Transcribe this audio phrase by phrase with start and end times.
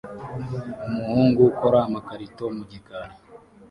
[0.87, 3.13] Umuhungu ukora amakarito mu gikari